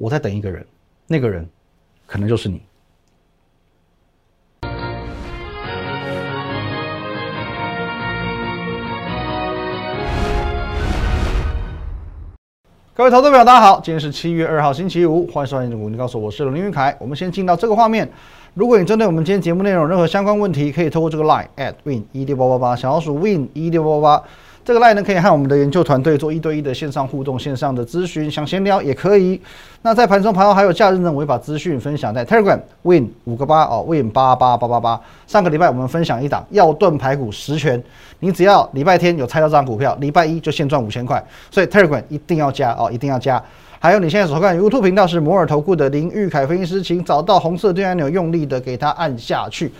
[0.00, 0.64] 我在等一个人，
[1.08, 1.44] 那个人
[2.06, 2.62] 可能就是你。
[12.94, 16.96] 各位投资朋友，大家好，今天是七月二号，星期五，欢迎收看《股你告诉我》，我是林云凯。
[17.00, 18.08] 我们先进到这个画面。
[18.54, 24.28] 如果你针对我们今天节目内容任何相关问题，可以透过这个 line at win 一六八八八，小老鼠 win 一六八八八。
[24.68, 29.40] 这个 line 呢，可以和我们的研究团队做一对一的线上互动、线上的咨询，想闲聊也可以。
[29.80, 35.00] 那在盘中、盘后还有假日呢，我会把资讯分享在 Telegram win 五个八哦，win 八八八八八。
[35.26, 37.82] 上个礼拜我们分享一档要盾排骨十全，
[38.20, 43.42] 你只要礼拜天有猜到这张股票，礼拜一就现赚五千块，所以 Telegram 一定要加哦，一定要加。
[43.78, 49.72] 还有你现在所看 YouTube 频道是摩尔投顾的林玉凯分析师，请找到红色对按钮，用力的给它按下去。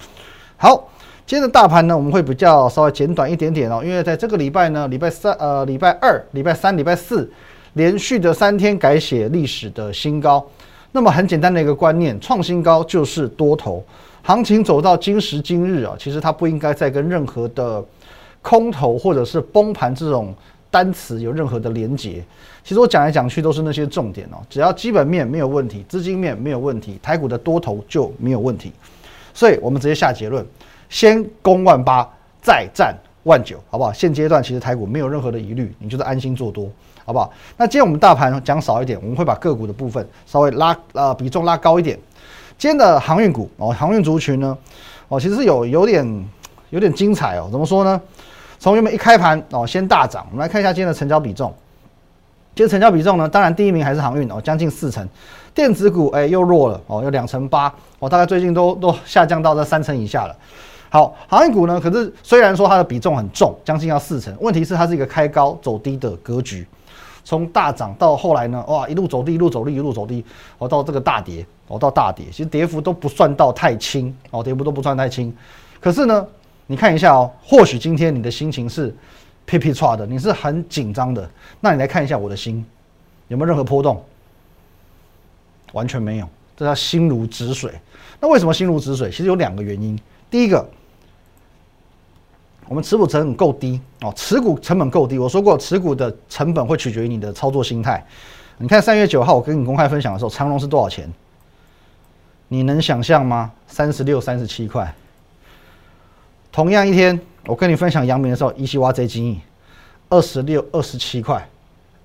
[0.56, 0.88] 好，
[1.28, 7.30] 今天的大盘呢，我们会比较稍微简短一点点哦，因为在这个礼拜呢，礼拜三、呃，礼拜二、礼拜三、礼拜四
[7.74, 10.42] 连续的三天改写历史的新高。
[10.90, 13.84] 那么很简单的一个观念，创新高就是多头，
[14.22, 17.84] 行情走到今时今日啊，其实它不应该再跟任何的
[18.40, 20.34] 空头或者是崩盘这种。
[20.70, 22.22] 单词有任何的连结，
[22.62, 24.36] 其实我讲来讲去都是那些重点哦。
[24.50, 28.70] 只要基本面没有问题，资金面没有问题，台股的多头就没有问题。
[29.32, 30.44] 所以我们直接下结论：
[30.88, 32.08] 先攻万八，
[32.40, 32.94] 再战
[33.24, 33.92] 万九，好不好？
[33.92, 36.70] 现阶段其实台股没有任何的疑虑，你就是安心做多，
[37.04, 37.32] 好不好？
[37.56, 41.98] 那今天我们大盘讲少一点，我们会把个股的部分稍微拉呃比重拉高一点。
[42.56, 44.56] 今天的航运股哦，航运族群呢
[45.08, 46.28] 哦，其实有有点
[46.70, 47.48] 有点精彩哦。
[47.52, 48.00] 怎么说呢？
[48.58, 50.26] 从原本一开盘哦，先大涨。
[50.30, 51.54] 我们来看一下今天的成交比重。
[52.56, 55.08] 今天成交比重呢，当然第一名还是航运哦，将近四成。
[55.54, 60.34] 电子股哎又弱了哦，有两成八哦，大概最近都都下降到这三成以下了。
[60.90, 66.66] 好，航运股呢，可是虽然说它的比重很重，将近要四成，问题是它是一个开高走低的格局。
[67.24, 70.24] 从大涨到后来呢，哇，一路走低，一路走低，一路走低，
[70.56, 75.34] 哦，到这个大跌，哦，到大跌，其实跌幅都不算到太轻哦，跌幅都不算太轻。
[75.80, 76.26] 可是呢？
[76.70, 78.94] 你看一下哦，或许今天你的心情是
[79.46, 81.26] 噼噼唰的，你是很紧张的。
[81.60, 82.62] 那你来看一下我的心，
[83.28, 84.02] 有没有任何波动？
[85.72, 87.72] 完全没有，这叫心如止水。
[88.20, 89.10] 那为什么心如止水？
[89.10, 89.98] 其实有两个原因。
[90.30, 90.68] 第一个，
[92.68, 95.18] 我们持股成本够低哦，持股成本够低。
[95.18, 98.04] 我说过，持股的成本会取决于你的操作心态。
[98.58, 101.10] 你看三月九号我跟你公开分享的时候，长隆是多少钱？
[102.48, 103.50] 你能想象吗？
[103.66, 104.94] 三十六、三十七块。
[106.52, 109.38] 同样一天，我跟你分享阳明的时候，一西挖贼精益，
[110.08, 111.46] 二十六、二十七块，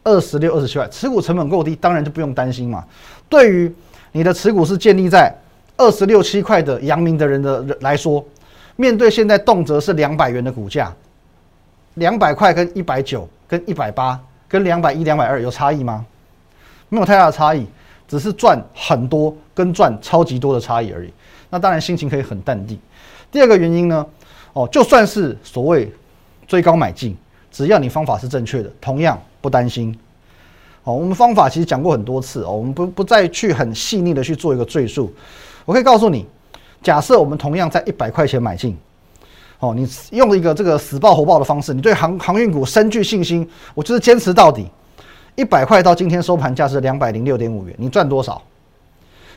[0.03, 2.85] 二十六、二十七块，持股成本够低，当然就不用担心嘛。
[3.27, 3.73] 对于
[4.11, 5.33] 你的持股是建立在
[5.75, 8.23] 二十六七块的阳明的人的来说，
[8.75, 10.93] 面对现在动辄是两百元的股价，
[11.95, 16.05] 两百块跟一百九、跟一百八、跟两百一、两百二有差异吗？
[16.89, 17.65] 没有太大的差异，
[18.07, 21.11] 只是赚很多跟赚超级多的差异而已。
[21.49, 22.77] 那当然心情可以很淡定。
[23.31, 24.05] 第二个原因呢？
[24.53, 25.91] 哦，就算是所谓
[26.47, 27.17] 追高买进，
[27.51, 29.97] 只要你方法是正确的，同样不担心。
[30.83, 35.11] 哦，我们方法其实讲过很多次哦，我们不不再去很细腻的去做一个赘述。
[35.65, 36.27] 我可以告诉你，
[36.83, 38.77] 假设我们同样在一百块钱买进，
[39.59, 44.67] 哦，你用一个这个死抱活抱的方式，你对航航运股深具信心，我就是坚持到底。
[45.35, 48.39] 一百块到今天收盘价是两百零六点五元，你赚多少？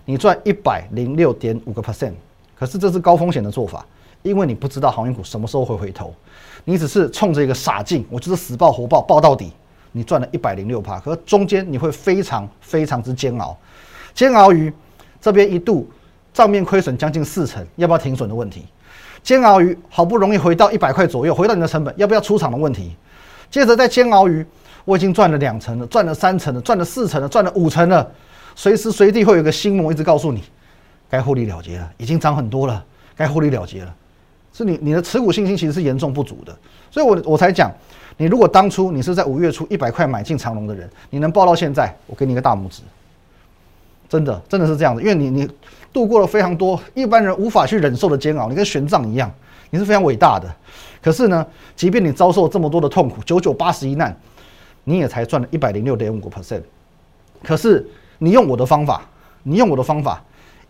[0.04, 2.12] 你赚一百零六点五个 percent。
[2.58, 3.86] 可是这是高风险的做法。
[4.22, 6.12] 因为你不知道航运股什么时候会回头，
[6.64, 9.52] 你只是冲着一个傻劲，我就是死抱活抱抱到底，
[9.92, 13.56] 你赚了一百零六趴，可是中间你会非常非常之煎熬，
[14.14, 14.72] 煎熬于
[15.20, 15.88] 这边一度
[16.36, 18.66] 账面亏损将近四成，要不要停损的问题，
[19.22, 22.94] 煎熬鱼好不容易回到一百块左右，回到你的成本要不要出场的问题，
[23.50, 24.44] 接着再煎熬鱼
[24.84, 28.06] 我已经赚了两成了，赚了三成了，赚了四成了，赚了五成了，
[28.54, 30.44] 随时随地会有个心魔一直告诉你，
[31.08, 32.84] 该获利了结了，已经涨很多了，
[33.16, 33.94] 该获利了结了。
[34.52, 36.54] 是你你的持股信心其实是严重不足的，
[36.90, 37.72] 所以我我才讲，
[38.18, 42.82] 你如果当初你是在五月初一百块买进长隆的人，你能报到现在，我给你一个大拇指，
[44.08, 45.48] 真的真的是这样的，因为你你
[45.92, 49.32] 度过了非常多一般人无法去忍受的煎熬，你跟玄奘一样，
[49.70, 50.48] 你是非常伟大的。
[51.02, 54.16] 可是呢，即便你遭受这么多的痛苦，九九八十一难，
[54.84, 56.62] 你也才赚了一百零六点五个 percent。
[57.42, 57.86] 可是
[58.18, 59.02] 你用我的方法，
[59.42, 60.22] 你用我的方法。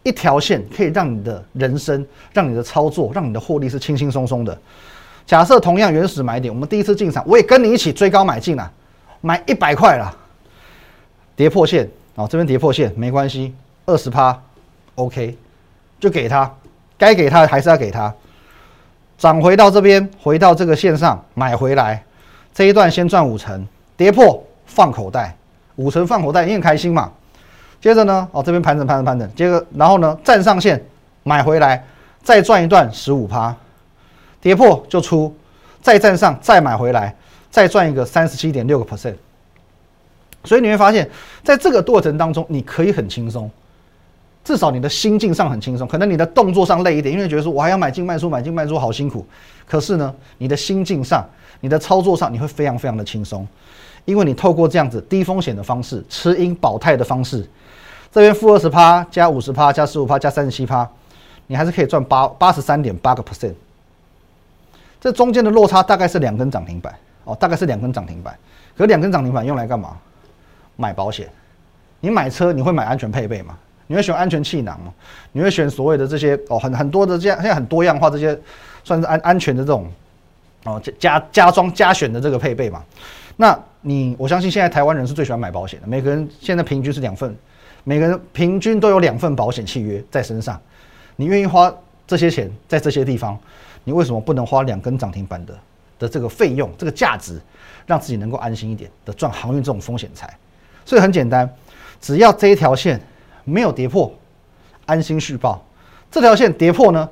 [0.02, 4.56] 一条线可以让你的人生、让你的操作、让你的获利是轻轻松松的。
[5.26, 8.70] 假设同样原始买点，我们第一次进场，我也跟你一起追高买进了，
[9.20, 10.16] 买一百块了，
[11.34, 13.54] 跌破线啊，这边跌破线没关系，
[13.84, 14.36] 二十趴
[14.96, 15.36] ，OK，
[16.00, 16.52] 就给他，
[16.98, 18.12] 该给他还是要给他。
[19.18, 22.02] 涨回到这边，回到这个线上买回来，
[22.52, 23.66] 这一段先赚五成，
[23.96, 25.36] 跌破放口袋，
[25.76, 27.12] 五成放口袋，你很开心嘛？
[27.80, 30.82] 接着呢，哦这边盘整盘整盘整，接着然后呢站上线
[31.22, 31.84] 买回来，
[32.22, 33.54] 再赚一段十五趴，
[34.40, 35.34] 跌破就出，
[35.82, 37.14] 再站上再买回来，
[37.50, 39.16] 再赚一个三十七点六个 percent。
[40.46, 41.10] 所以你会发现，
[41.42, 43.50] 在这个过程当中，你可以很轻松，
[44.44, 45.86] 至少你的心境上很轻松。
[45.86, 49.26] 可能你的动作上累一点，因为觉得说我还要买进卖出，买进卖出好辛苦。
[49.66, 51.26] 可是呢，你的心境上，
[51.60, 53.46] 你的操作上，你会非常非常的轻松，
[54.04, 57.44] 因为你透过这样子低风险的方式，持盈保泰的方式，
[58.12, 60.88] 这边负二十趴加五十趴加十五趴加三十七趴，
[61.48, 63.54] 你还是可以赚八八十三点八个 percent。
[65.00, 66.94] 这中间的落差大概是两根涨停板
[67.24, 68.36] 哦，大概是两根涨停板。
[68.76, 69.96] 可两根涨停板用来干嘛？
[70.76, 71.28] 买保险，
[72.00, 73.58] 你买车你会买安全配备吗？
[73.88, 74.92] 你会选安全气囊吗？
[75.32, 78.38] 你会选所谓的这些哦，很很多的这样现在很多样化这些
[78.82, 79.90] 算是安安全的这种
[80.64, 82.82] 哦加加加装加选的这个配备嘛？
[83.36, 87.36] 那你我相信现在台湾人是最喜欢买保险的，每个人现在平均是两份，
[87.84, 90.60] 每个人平均都有两份保险契约在身上，
[91.14, 91.72] 你愿意花
[92.06, 93.38] 这些钱在这些地方，
[93.84, 95.54] 你为什么不能花两根涨停板的
[95.98, 97.40] 的这个费用这个价值，
[97.86, 100.36] 让自己能够安心一点的赚航运这种风险财？
[100.86, 101.52] 所以很简单，
[102.00, 102.98] 只要这一条线
[103.44, 104.10] 没有跌破，
[104.86, 105.60] 安心续报；
[106.10, 107.06] 这条线跌破呢，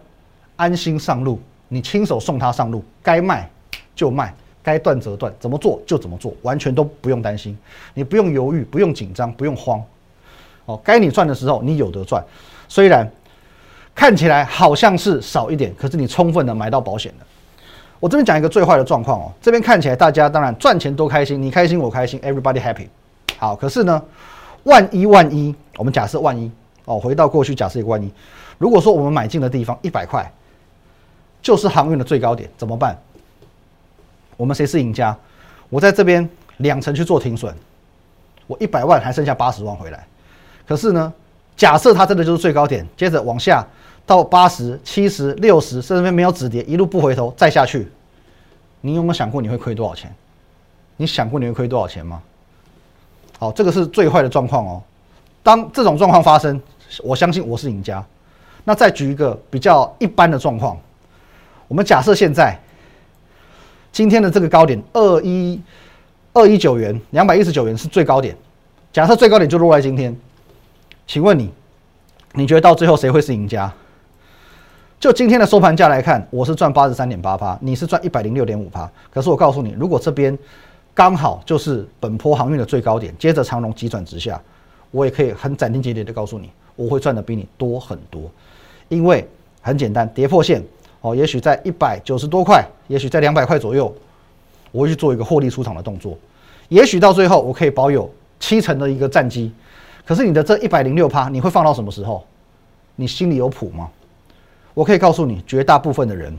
[0.56, 1.38] 安心上路。
[1.68, 3.50] 你亲手送他上路，该卖
[3.96, 4.32] 就卖，
[4.62, 7.58] 该断则断，怎么做就怎么做，完全都不用担心。
[7.94, 9.82] 你不用犹豫，不用紧张，不用慌。
[10.66, 12.24] 哦，该你赚的时候你有得赚。
[12.68, 13.10] 虽然
[13.92, 17.26] 看起来好像是少一点，可是你充分的买到保险了。
[17.98, 22.86] 我这边讲一个最坏的状况哦，这边看起来大家当然赚钱都开心，你开心我开心，everybody happy。
[23.38, 24.02] 好，可是呢，
[24.64, 26.50] 万一万一，我们假设万一
[26.84, 28.10] 哦，回到过去假设一个万一，
[28.58, 30.30] 如果说我们买进的地方一百块，
[31.42, 32.98] 就是航运的最高点，怎么办？
[34.36, 35.16] 我们谁是赢家？
[35.68, 36.28] 我在这边
[36.58, 37.54] 两层去做停损，
[38.46, 40.06] 我一百万还剩下八十万回来。
[40.66, 41.12] 可是呢，
[41.56, 43.66] 假设它真的就是最高点，接着往下
[44.06, 47.90] 到八十七十六十，甚至没有止跌，一路不回头再下去，
[48.80, 50.14] 你有没有想过你会亏多少钱？
[50.96, 52.22] 你想过你会亏多少钱吗？
[53.38, 54.82] 好，这个是最坏的状况哦。
[55.42, 56.60] 当这种状况发生，
[57.02, 58.04] 我相信我是赢家。
[58.64, 60.78] 那再举一个比较一般的状况，
[61.68, 62.58] 我们假设现在
[63.92, 65.60] 今天的这个高点二一
[66.32, 68.34] 二一九元，两百一十九元是最高点。
[68.92, 70.16] 假设最高点就落在今天，
[71.06, 71.52] 请问你，
[72.32, 73.70] 你觉得到最后谁会是赢家？
[74.98, 78.90] 就今天的收盘价来看，我是赚八十三点八八，你是赚一百零六点五八。
[79.10, 80.38] 可是我告诉你，如果这边
[80.94, 84.40] 刚好就是本波航运的最高点，接着长龙急转直下，
[84.92, 88.30] 我也可以很斩钉截铁的告诉你，我会赚的比你多很多，
[88.88, 89.28] 因为
[89.60, 90.62] 很简单，跌破线
[91.00, 93.92] 哦，也许在一百九十多块，也许在两百块左右，
[94.70, 96.16] 我会去做一个获利出场的动作，
[96.68, 98.08] 也许到最后我可以保有
[98.38, 99.52] 七成的一个战绩，
[100.04, 102.24] 可是你的这一百零六趴，你会放到什么时候？
[102.94, 103.90] 你心里有谱吗？
[104.74, 106.32] 我可以告诉你，绝大部分的人，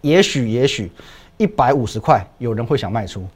[0.00, 0.88] 也许也许。
[1.42, 3.26] 一百五十块，有人会想卖出，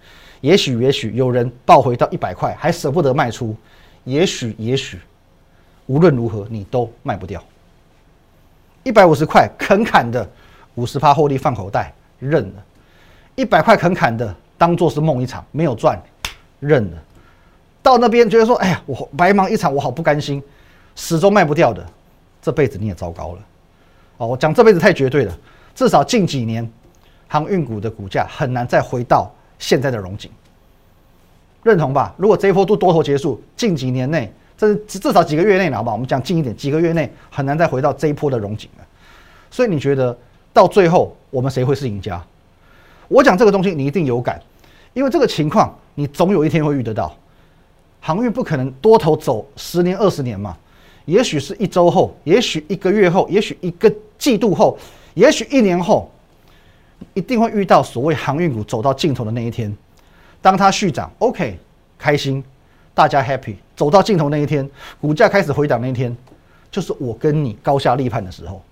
[0.40, 3.56] 也许也许有人抱回到一百块还舍不得卖出，
[4.04, 5.00] 也许也许，
[5.86, 7.42] 无论如何你都卖不掉。
[8.84, 10.24] 一百五十块肯砍的，
[10.76, 12.62] 五十趴获利放口袋认了；
[13.34, 16.00] 一百块肯砍的，当做是梦一场，没有赚
[16.60, 17.02] 认了。
[17.82, 20.40] 到那边觉得说，哎呀，我白忙一场，我好不甘心，
[20.94, 21.84] 始终卖不掉的，
[22.40, 23.38] 这辈子你也糟糕了。
[24.18, 25.36] 哦，我讲这辈子太绝对了，
[25.74, 26.70] 至少近几年。
[27.28, 30.30] 航运股的股价很难再回到现在的荣景，
[31.62, 32.14] 认同吧？
[32.16, 35.92] 如果这一波都多头结束，近几年内，这至少几个月内，好吧？
[35.92, 38.84] 我们讲近一点，几个月内很难再回到这一波的荣景了。
[39.50, 40.16] 所以你觉得
[40.52, 42.24] 到最后我们谁会是赢家？
[43.08, 44.40] 我讲这个东西你一定有感，
[44.94, 47.14] 因为这个情况你总有一天会遇得到。
[48.00, 50.56] 航运不可能多头走十年二十年嘛，
[51.06, 54.78] 也许是一周后，也许一个月后，也许一个季度后，
[55.14, 56.08] 也许一年后。
[57.14, 59.74] 一定会遇到所谓航运股走到尽头的那一天，
[60.40, 61.58] 当它续涨，OK，
[61.98, 62.42] 开心，
[62.94, 63.54] 大家 happy。
[63.74, 64.68] 走到尽头那一天，
[65.00, 66.16] 股价开始回档那一天，
[66.70, 68.62] 就是我跟你高下立判的时候。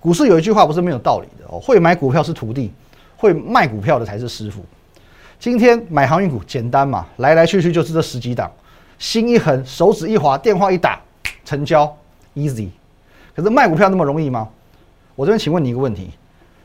[0.00, 2.72] 股市有一句话不是没有道理的哦，会买股票是徒弟，
[3.16, 4.64] 会卖股票的才是师傅。
[5.38, 8.50] 今天买航运股简单嘛，来来去去就是这十几档，
[8.98, 11.00] 心一横，手指一滑，电话一打，
[11.44, 11.94] 成交
[12.34, 12.68] ，easy。
[13.34, 14.48] 可是卖股票那么容易吗？
[15.14, 16.10] 我这边请问你一个问题。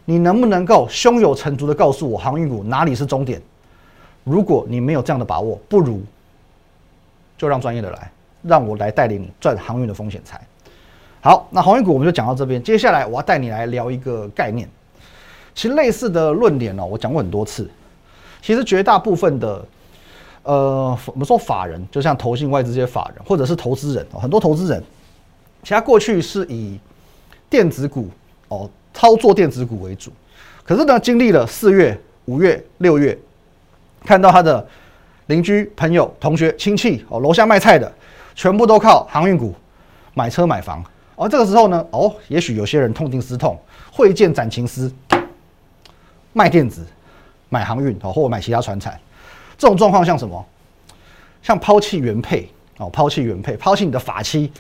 [0.06, 3.42] 你能不能够胸有成竹的告诉我航运股哪里是终点？
[4.24, 6.02] 如果你没有这样的把握，不如
[7.38, 10.40] 就让专业的来，让我来带领你赚航运的风险财。
[11.22, 12.62] 好，那航运股我们就讲到这边。
[12.62, 14.68] 接下来我要带你来聊一个概念。
[15.56, 17.70] 其实类似的论点呢，我讲过很多次。
[18.42, 19.66] 其实绝大部分的
[20.44, 24.84] 呃，我们说法人，就像投信外资这些法人，或者是投资人，很多投资人，
[25.64, 26.78] 其他过去是以
[27.50, 28.10] 电子股
[28.50, 30.12] 哦操作电子股为主，
[30.64, 33.18] 可是呢，经历了四月、五月、六月，
[34.06, 34.66] 看到他的
[35.28, 37.92] 邻居、朋友、同学、亲戚哦，楼下卖菜的，
[38.36, 39.54] 全部都靠航运股
[40.14, 40.84] 买车买房，
[41.16, 43.60] 而这个时候呢，哦，也许有些人痛定思痛，
[43.92, 44.94] 会见斩情丝，
[46.34, 46.86] 卖电子、
[47.50, 49.00] 买航运哦，或者买其他船产。
[49.58, 50.46] 这种状况像什么？
[51.42, 54.52] 像抛弃原配哦，抛弃原配，抛弃你的法妻。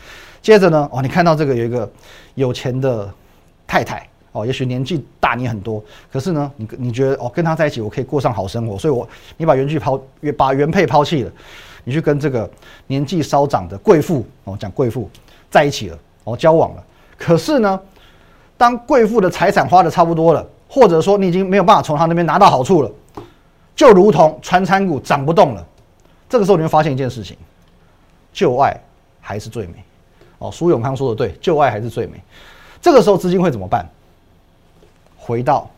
[0.41, 1.89] 接着呢，哦，你看到这个有一个
[2.35, 3.09] 有钱的
[3.65, 10.01] 太太哦，也许年纪大你很多，可是呢，你你觉得哦，跟他在一起我可以过上好生活，所以我你把原句抛
[10.35, 11.31] 把原配抛弃了，
[11.83, 12.49] 你去跟这个
[12.87, 15.09] 年纪稍长的贵妇哦，讲贵妇
[15.49, 16.83] 在一起了哦，交往了。
[17.17, 17.79] 可是呢，
[18.57, 22.91] 当贵妇的财产花的差不多了，或者说你已经没有办法从他那边拿到好处了。
[23.75, 25.65] 就如同传产股涨不动了，
[26.27, 27.37] 这个时候你会发现一件事情：
[28.31, 28.79] 旧爱
[29.21, 29.75] 还是最美。
[30.39, 32.21] 哦，苏永康说的对，旧爱还是最美。
[32.81, 33.87] 这个时候资金会怎么办？
[35.25, 35.69] 回到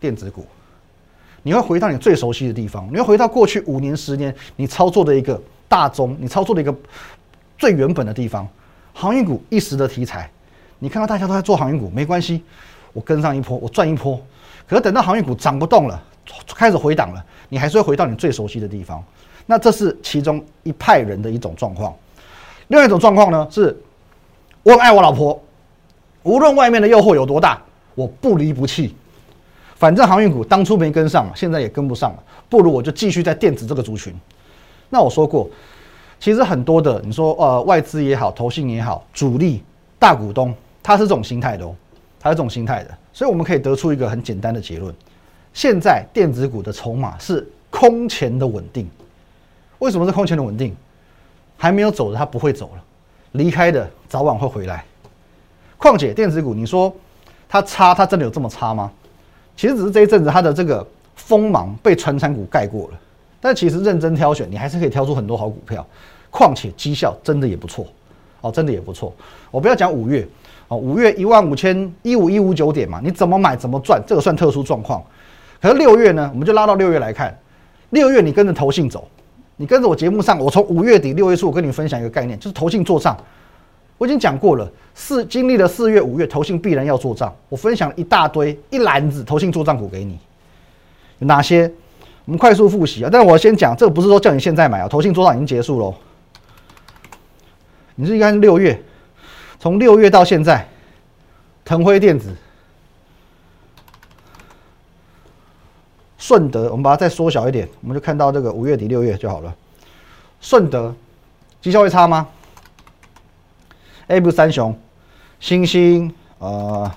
[0.00, 0.44] 电子股，
[1.42, 6.74] 你会回到你最熟悉的地方，你会回到过去五年、十年你操作的一个大宗，你操作的一个
[7.56, 8.46] 最原本的地方。
[8.92, 10.28] 航运股一时的题材，
[10.80, 12.42] 你看到大家都在做航运股，没关系，
[12.92, 14.20] 我跟上一波，我赚一波。
[14.66, 16.02] 可是等到航运股涨不动了。
[16.54, 19.02] 开始回档了，你还是会回到你最熟悉的地方。
[19.46, 21.92] 那这是其中一派人的一种状况。
[22.68, 23.76] 另外一种状况呢，是
[24.62, 25.42] 我爱我老婆，
[26.22, 27.60] 无论外面的诱惑有多大，
[28.00, 28.94] 我不离不弃。
[29.76, 34.14] 反正航运股当初没跟上，现在也跟不上了，不如我就继续在电子这个族群。
[34.88, 35.48] 那我说过，
[36.18, 39.62] 其实很多的，你说呃外资也好，投信也好，主力
[39.98, 41.74] 大股东，他是这种心态的哦，
[42.18, 42.90] 他是这种心态的。
[43.12, 44.94] 所以我们可以得出一个很简单的结论。
[45.52, 48.88] 现在电子股的筹码是空前的稳定，
[49.78, 50.74] 为什么是空前的稳定？
[51.56, 52.82] 还没有走的它不会走了，
[53.32, 54.84] 离开的早晚会回来。
[55.76, 56.94] 况且电子股，你说
[57.50, 58.90] 它差，它真的有这么差吗？
[59.56, 62.98] 其实只是这一阵子它的这个锋芒被传产股盖过了，
[63.40, 65.84] 但其实认真挑选，你还是可以挑出很多好股票。
[66.30, 67.84] 况且绩效真的也不错，
[68.40, 69.12] 哦，真的也不错。
[69.50, 70.24] 我不要讲五月，
[70.68, 75.02] 哦，五月一万五千一五一五九点嘛，你怎么买怎么赚，这个算特殊状况。
[75.60, 77.36] 可是六月呢，我们就拉到六月来看。
[77.90, 79.08] 六月你跟着投信走，
[79.56, 83.16] 你跟着我节目上，我从五月底六月初，我跟你分享一个概念，就是投信做账。
[84.00, 87.30] 我已经讲过了，四经历了四月、五月，投信必然要做账。
[87.50, 90.18] 我分享一大堆一篮子投信做账股给你，
[91.18, 91.70] 有哪些？
[92.24, 93.10] 我们快速复习啊！
[93.12, 95.94] 但我先讲，这个不是说叫你现在买啊，投信做账已经结束喽。
[97.94, 98.82] 你是应该六月，
[99.58, 100.66] 从六月到现在，
[101.62, 102.34] 腾辉电子。
[106.16, 109.54] 顺德，我们把它再缩小一点，我们就看到这个五月底六月就好了。
[110.40, 110.94] 顺德
[111.60, 112.26] 绩效会差吗
[114.10, 114.76] ？A 不三雄，
[115.38, 116.90] 星星、呃，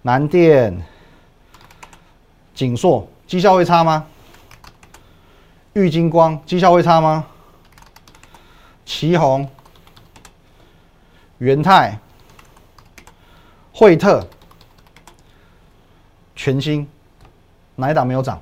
[0.00, 0.74] 南电、
[2.54, 4.06] 锦硕绩效会差吗？
[5.74, 7.26] 玉金光绩效会差吗？
[8.86, 9.46] 旗宏、
[11.36, 11.98] 元泰、
[13.70, 14.26] 惠特、
[16.34, 16.88] 全新。
[17.76, 18.40] 哪一档没有涨？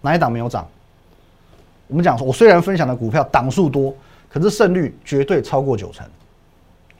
[0.00, 0.68] 哪一档没有涨？
[1.86, 3.94] 我们讲，我虽然分享的股票档数多，
[4.28, 6.04] 可是胜率绝对超过九成，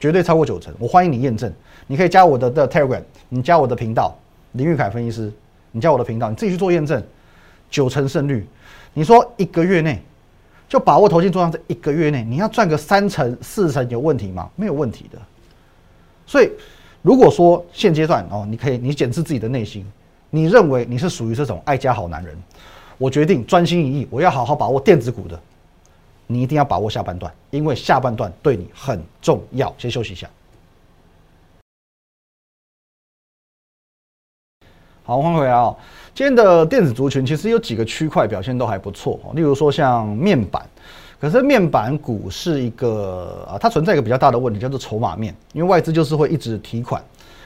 [0.05, 0.71] 绝对超过九成。
[0.77, 1.51] 我欢迎你验证，
[1.87, 4.15] 你可以加我的的 Telegram，你加我的频道
[4.51, 5.33] 林玉凯分析师，
[5.71, 7.01] 你加我的频道，你自己去做验证，
[7.71, 8.47] 九成胜率。
[8.93, 9.99] 你说一个月内
[10.69, 14.47] 就把握投进做上这一个月内，你要赚个三成四成有问题吗？
[14.55, 15.17] 没有问题的。
[16.27, 16.51] 所以
[17.01, 19.83] 如果说现阶段哦，你可以你检视自己的内心。
[20.29, 22.37] 你认为你是属于这种爱家好男人？
[22.99, 25.39] 我决定专心一意，我要好好把握电子股的。
[26.27, 29.73] 你一定要把握下半段，因为下半段对你很重要。
[29.77, 30.29] 先休息一下。
[35.03, 35.75] 好，欢迎回来啊！
[36.15, 40.67] 今天的电子族群其实有几个区块表现都还不错例如说像面板，
[41.19, 47.03] 可是面板股是一个啊，它存在一个比较大的问题，叫做筹码面，因为外资就是会一直提款，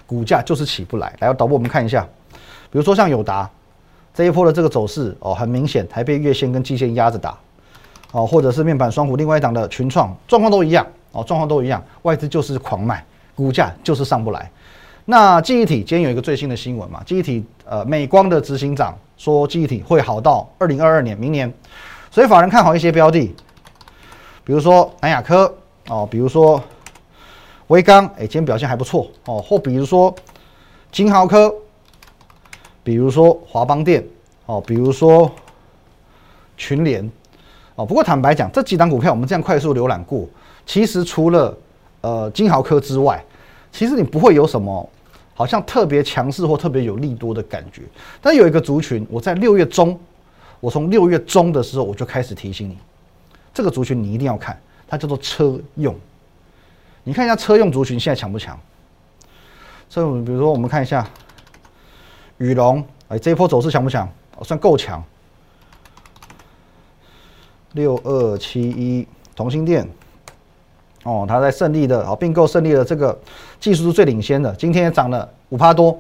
[0.08, 1.14] 股价就是起不来。
[1.20, 2.08] 来，导播我们看一下。
[2.72, 3.50] 比如说像友达
[4.14, 7.38] 这一波的这个走势哦，很明显还被月线跟季线压着打
[8.12, 13.04] 哦，或者是面板双虎另外一档的群创状况都一样哦，状况都一样，外资就是狂卖，
[13.36, 14.50] 股价就是上不来。
[15.06, 21.52] 那记忆体今天有一个最新的新闻嘛，记忆体呃美光的执行长说记忆体会好到二零二二年明年，
[22.12, 23.34] 所以法人看好一些标的，
[24.44, 25.54] 比如说南亚科
[25.88, 26.62] 哦，比如说
[27.68, 30.14] 微刚哎今天表现还不错哦，或比如说
[30.92, 31.54] 金豪科。
[32.82, 34.04] 比如说华邦电，
[34.48, 35.30] 哦，比如说
[36.58, 37.08] 群联，
[37.80, 37.86] 哦。
[37.86, 40.28] 不过坦白讲，这几档股票我们这样快速浏览过，
[40.66, 41.58] 其实除了
[42.02, 43.24] 呃金豪科之外，
[43.72, 44.88] 其实你不会有什么
[45.34, 47.84] 好像特别强势或特别有利多的感觉。
[48.22, 49.98] 但有一个族群，我在六月中，
[50.60, 52.78] 我从六月中的时候我就开始提醒你，
[53.54, 55.96] 这个族群你一定要看，它叫做车用。
[57.06, 58.60] 你看一下车用族群现在强不强？
[59.90, 61.08] 这比如说我们看一下
[62.38, 64.08] 宇龙，哎，这一波走势强不强？
[64.44, 65.04] 算够强。
[67.74, 69.88] 六二七一同心店，
[71.04, 73.18] 哦，它在胜利的哦并购胜利的这个
[73.60, 75.98] 技术是最领先的，今天也涨了五趴多。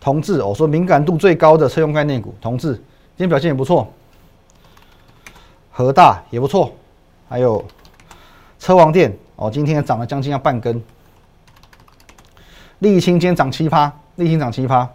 [0.00, 3.90] 同志，哦，说敏感度最高的车用概念股，同志今天表现也不错。
[5.74, 6.70] 和大也不错，
[7.28, 7.64] 还有
[8.58, 10.74] 车王店，哦，今天涨了将近要半根。
[12.80, 14.86] 沥青今天涨七趴，沥青涨七趴，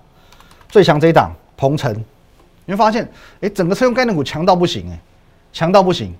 [0.69, 2.05] 最强这一档鹏程。
[2.67, 3.09] 你会发现，
[3.39, 4.99] 哎，整个车用概念股强到不行，哎，
[5.53, 6.13] 强到不行。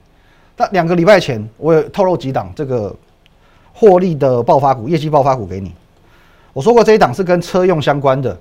[0.56, 2.96] 那两个礼拜前，我有透露几档这个
[3.74, 5.74] 获利的爆发股、业绩爆发股给你。
[6.54, 8.36] 我说过这一档是跟车用相关的，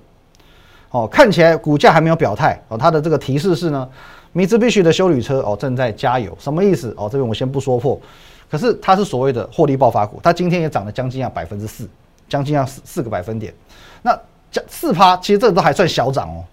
[0.91, 2.79] 哦，看起来股价还没有表态哦。
[2.79, 3.87] 它的这个提示是呢，
[4.33, 6.95] 米兹必须的修旅车哦正在加油，什么意思？
[6.97, 8.01] 哦，这边我先不说破。
[8.49, 11.87] 可是它是所谓的获利爆发股，它今天也涨了将近要百分之四，
[12.29, 13.53] 将近要四四个百分点。
[14.01, 14.17] 那
[14.53, 16.45] 加四趴，其实这都还算小涨哦。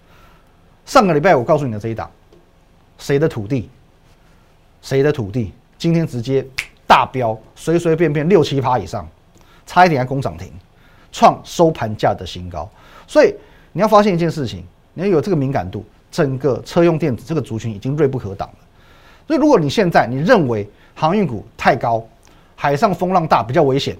[0.86, 2.10] 上个礼拜我告诉你的这一档，
[2.98, 3.68] 谁的土地？
[4.82, 5.52] 谁的土地？
[5.78, 6.46] 今天直接
[6.86, 9.08] 大飙，随随便便六七趴以上，
[9.66, 10.52] 差一点要攻涨停，
[11.10, 12.68] 创收盘价的新高。
[13.06, 13.34] 所以
[13.72, 18.54] 你要发现一件事情，你要有这个敏感度，整个车用电子这个族群已经锐不可挡了。
[19.26, 22.06] 所以如果你现在你认为航运股太高，
[22.54, 23.96] 海上风浪大比较危险，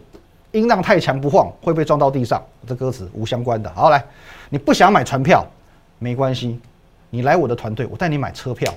[0.52, 3.72] 音浪太强不晃会被撞到地上，这歌词无相关的。
[3.74, 4.04] 好来，
[4.50, 5.46] 你不想买船票，
[5.98, 6.60] 没关系。
[7.14, 8.75] 你来我的团队，我带你买车票，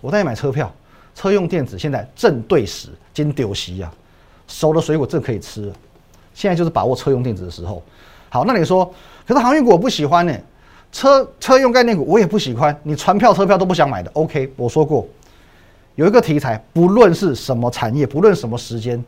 [0.00, 0.72] 我带你买车票。
[1.16, 3.92] 车用电子现在正对时，金丢席呀，
[4.46, 5.70] 熟的水果正可以吃。
[6.32, 7.82] 现在就是把握车用电子的时候。
[8.28, 8.84] 好，那你说，
[9.26, 10.32] 可是航运股我不喜欢呢，
[10.92, 12.78] 车车用概念股我也不喜欢。
[12.84, 14.52] 你船票车票都不想买的，OK？
[14.54, 15.04] 我说过，
[15.96, 19.04] 有一个题材，不论是什么产业，不论什么时间，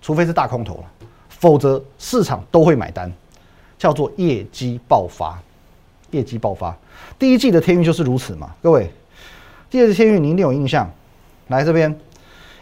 [0.00, 0.84] 除非是大空头了，
[1.28, 3.12] 否则市场都会买单，
[3.78, 5.38] 叫做业绩爆发。
[6.12, 6.74] 业绩爆发，
[7.18, 8.90] 第一季的天运就是如此嘛，各位。
[9.68, 10.90] 第二季天运，你一定有印象。
[11.48, 11.94] 来这边，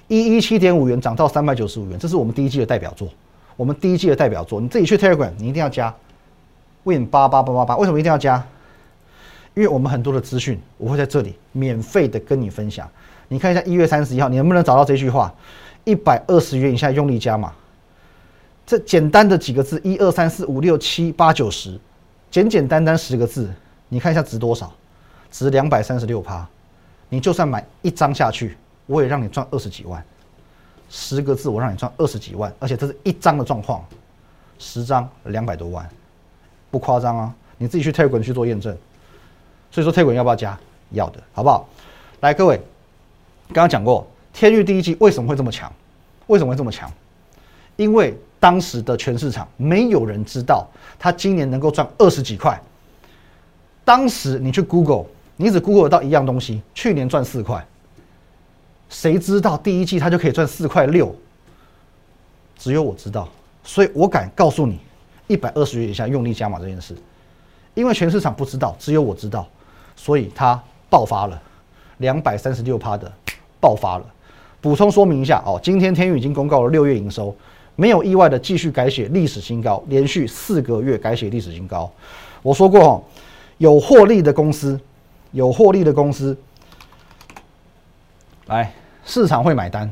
[0.08, 3.08] 一一七点五元涨到三百九十五元，这是我们第一季的代表作。
[3.56, 5.94] 我们第一季的代表作，你自己去 Telegram，你一定要加
[6.84, 7.76] Win 八八八八八。
[7.76, 8.42] 为什么一定要加？
[9.54, 12.88] 因为我们很多的资讯，我会在这里免费的跟你分享。
[13.28, 15.32] 你看一下一月三十一号，你能不能找到这句话？
[15.84, 17.52] 一百二十元以下用力加码。
[18.64, 21.78] 这简单的几个字，一二三四五六七八九十。
[22.30, 23.52] 简简单单十个字，
[23.88, 24.72] 你看一下值多少？
[25.30, 26.46] 值两百三十六趴。
[27.08, 30.02] 你就算买一张下去，我也让你赚二十几万。
[30.88, 33.84] 十个字我让你赚二十几万，而且这是一张的状况，
[34.58, 35.88] 十张两百多万，
[36.70, 37.34] 不夸张啊！
[37.58, 38.76] 你自己去 t e g r 去做验证。
[39.70, 40.58] 所以说 t e g r 要不要加？
[40.90, 41.68] 要的，好不好？
[42.20, 42.56] 来，各位，
[43.48, 45.72] 刚刚讲过，天域第一季为什么会这么强？
[46.26, 46.90] 为什么会这么强？
[47.76, 50.66] 因为当时的全市场没有人知道
[50.98, 52.58] 他今年能够赚二十几块。
[53.84, 55.04] 当时你去 Google，
[55.36, 57.64] 你只 Google 到一样东西，去年赚四块。
[58.88, 61.14] 谁知道第一季他就可以赚四块六？
[62.56, 63.28] 只有我知道，
[63.62, 64.78] 所以我敢告诉你，
[65.26, 66.96] 一百二十元以下用力加码这件事，
[67.74, 69.46] 因为全市场不知道，只有我知道，
[69.96, 71.40] 所以它爆发了，
[71.98, 73.10] 两百三十六趴的
[73.60, 74.04] 爆发了。
[74.60, 77.34] 补充说明一下哦，今天天宇已经公告了六月营收。
[77.76, 81.90] 没有意外的继续改写历史新高，连续四个月改写历史新高。
[82.42, 83.02] 我说过哦，
[83.58, 84.78] 有获利的公司，
[85.32, 86.36] 有获利的公司，
[88.46, 88.72] 来
[89.04, 89.90] 市场会买单。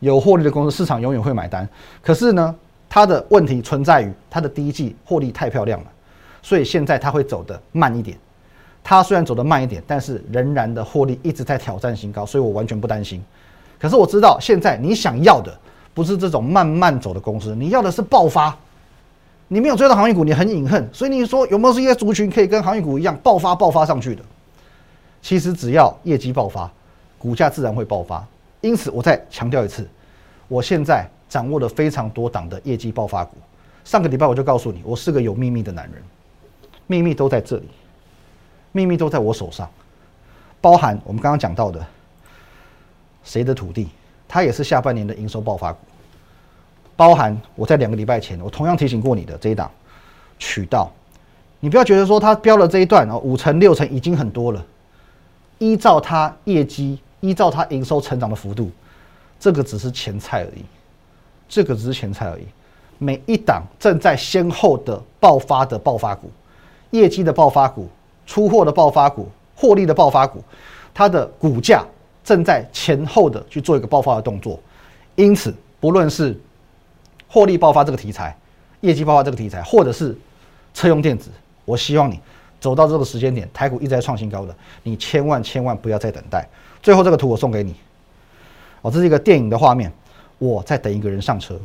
[0.00, 1.68] 有获利的公司，市场永远会买单。
[2.00, 2.54] 可是呢，
[2.88, 5.86] 它的问题存在于它的第一季获利太漂亮了，
[6.42, 8.18] 所以现在它会走得慢一点。
[8.82, 13.22] 它虽然走得慢一点，但是仍然的获利一直在挑战新高，所以我完全不担心。
[13.78, 15.56] 可是我知道现在你想要的。
[15.94, 18.56] 不是这种慢慢走的公司，你要的是爆发。
[19.48, 20.88] 你没有追到航运股，你很隐恨。
[20.94, 24.22] 所以你说有没有一些族群可以跟航运股一样爆发、爆发上去的？
[25.20, 26.70] 其实只要业绩爆发，
[27.18, 28.26] 股价自然会爆发。
[28.62, 29.86] 因此，我再强调一次，
[30.48, 33.36] 我现在掌握了非常多档的业绩爆发股。
[33.84, 36.02] 上个礼拜我就告诉你，我是个有秘密的男人，
[36.86, 37.68] 秘密都在这里，
[38.72, 39.68] 秘密都在我手上，
[40.62, 41.84] 包含我们刚刚讲到的
[43.22, 43.88] 谁的土地。
[44.32, 45.78] 它也是下半年的营收爆发股，
[46.96, 49.70] 包含我在两个礼拜前，我同样提醒过你的这一档
[50.38, 50.90] 渠道，
[51.60, 54.64] 你不要觉得说它标了这一段哦，五成六成已经很多了，
[55.58, 58.70] 依照它业绩，依照它营收成长的幅度，
[59.38, 60.64] 这个只是前菜而已，
[61.46, 62.46] 这个只是前菜而已。
[62.96, 66.30] 每一档正在先后的爆发的爆发股，
[66.92, 67.86] 业绩的爆发股，
[68.26, 70.42] 出货的爆发股，获利的爆发股，
[70.94, 71.84] 它的股价
[72.24, 74.58] 正在前后的去做一个爆发的动作。
[75.14, 76.38] 因此，不论是
[77.28, 78.36] 获利爆发这个题材，
[78.80, 80.16] 业绩爆发这个题材，或者是
[80.74, 81.30] 车用电子，
[81.64, 82.18] 我希望你
[82.60, 86.48] 走到这个时间点，台股一直在创新高的，你千万千万不要再等待。
[86.82, 87.74] 最后这个图我送给你，
[88.80, 89.92] 哦，这是一个电影的画面，
[90.38, 91.60] 我在等一个人上车，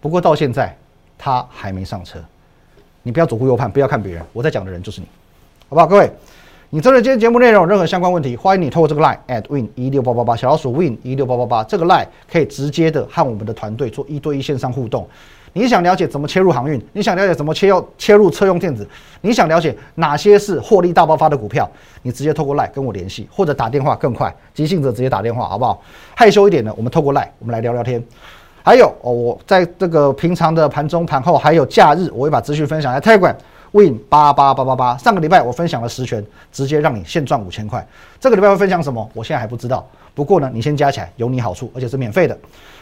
[0.00, 0.76] 不过到现在
[1.16, 2.22] 他还没上车。
[3.04, 5.06] 你不要左顾右盼，不要看别人，我在讲的人就是你，
[5.68, 5.86] 好不好？
[5.86, 6.10] 各位，
[6.70, 15.08] 你针对今天节目内容任何相关问题，欢迎你透过这个 line at win 一六八八八小老鼠 win 一六八八八这个 line 可以直接的和我们的团队做一对一线上互动。
[15.54, 16.78] 你想了解怎么切入航运？
[16.92, 18.86] 你想了解怎么切入切入车用电子？
[19.22, 21.66] 你想了解哪些是获利大爆发的股票？
[22.02, 24.30] 你直接透过 line 跟我联系，或者打电话更快。
[24.52, 25.80] 急性子直接打电话，好不好？
[26.14, 28.02] 害羞一点的，我们透过 line 我们来聊聊天。
[28.62, 33.34] 还有哦，我在这个平常的盘中、盘后，还有假日，我会把资讯分享在 Telegram
[33.72, 34.96] Win 八八八八八。
[34.96, 37.86] 上个礼拜我分享了十权，直接让你现赚五千块。
[38.20, 39.08] 这个礼拜会分享什么？
[39.14, 39.86] 我现在还不知道。
[40.14, 42.36] 不过呢，你先加起来有你好处，而且是免费的。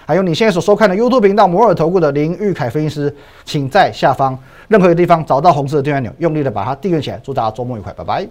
[0.06, 7.20] 还有你现在所收看的 YouTube 频道摩尔投顾的林玉凯分析师，请在下方任何一个地方找到红色的订阅按钮，用力的把它订阅起来。
[7.22, 8.26] 祝大家周末愉快，拜拜。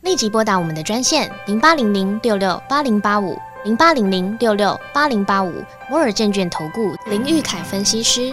[0.00, 5.52] 立即拨打我们的专线零八零零六六八零八五零八零零六六八零八五
[5.90, 8.32] 摩尔证券投顾林玉凯分析师。